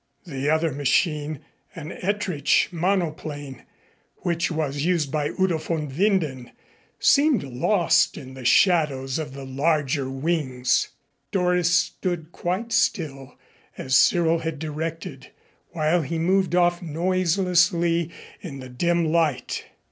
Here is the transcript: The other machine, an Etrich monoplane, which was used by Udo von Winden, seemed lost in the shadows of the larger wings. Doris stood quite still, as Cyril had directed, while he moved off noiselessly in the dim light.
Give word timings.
The 0.25 0.49
other 0.49 0.71
machine, 0.71 1.41
an 1.75 1.91
Etrich 1.91 2.73
monoplane, 2.73 3.65
which 4.23 4.49
was 4.49 4.83
used 4.83 5.11
by 5.11 5.27
Udo 5.39 5.59
von 5.59 5.91
Winden, 5.91 6.49
seemed 6.99 7.43
lost 7.43 8.17
in 8.17 8.33
the 8.33 8.43
shadows 8.43 9.19
of 9.19 9.35
the 9.35 9.45
larger 9.45 10.09
wings. 10.09 10.87
Doris 11.31 11.69
stood 11.69 12.31
quite 12.31 12.71
still, 12.71 13.37
as 13.77 13.95
Cyril 13.95 14.39
had 14.39 14.57
directed, 14.57 15.29
while 15.69 16.01
he 16.01 16.17
moved 16.17 16.55
off 16.55 16.81
noiselessly 16.81 18.09
in 18.41 18.59
the 18.59 18.69
dim 18.69 19.05
light. 19.05 19.65